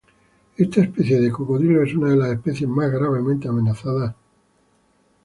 Esta 0.57 0.81
especie 0.81 1.21
de 1.21 1.29
cocodrilo 1.29 1.83
es 1.83 1.93
una 1.93 2.09
de 2.09 2.15
las 2.15 2.31
especies 2.31 2.67
más 2.67 2.89
gravemente 2.91 3.47
amenazadas 3.47 4.09
alrededor. 4.09 4.15